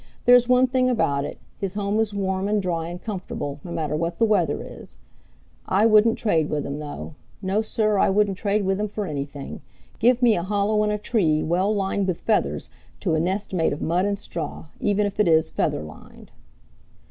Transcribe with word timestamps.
There's 0.25 0.49
one 0.49 0.65
thing 0.65 0.89
about 0.89 1.25
it, 1.25 1.37
his 1.59 1.75
home 1.75 1.99
is 1.99 2.11
warm 2.11 2.47
and 2.47 2.59
dry 2.59 2.87
and 2.87 2.99
comfortable, 2.99 3.59
no 3.63 3.71
matter 3.71 3.95
what 3.95 4.17
the 4.17 4.25
weather 4.25 4.59
is. 4.59 4.97
I 5.67 5.85
wouldn't 5.85 6.17
trade 6.17 6.49
with 6.49 6.65
him, 6.65 6.79
though. 6.79 7.13
No, 7.39 7.61
sir, 7.61 7.99
I 7.99 8.09
wouldn't 8.09 8.35
trade 8.35 8.65
with 8.65 8.79
him 8.79 8.87
for 8.87 9.05
anything. 9.05 9.61
Give 9.99 10.23
me 10.23 10.35
a 10.35 10.41
hollow 10.41 10.83
in 10.83 10.89
a 10.89 10.97
tree 10.97 11.43
well 11.43 11.71
lined 11.71 12.07
with 12.07 12.21
feathers 12.21 12.71
to 13.01 13.13
a 13.13 13.19
nest 13.19 13.53
made 13.53 13.73
of 13.73 13.81
mud 13.83 14.05
and 14.05 14.17
straw, 14.17 14.65
even 14.79 15.05
if 15.05 15.19
it 15.19 15.27
is 15.27 15.51
feather 15.51 15.83
lined." 15.83 16.31